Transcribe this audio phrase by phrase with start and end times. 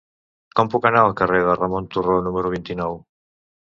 [0.59, 3.03] Com puc anar al carrer de Ramon Turró número vint-i-nou?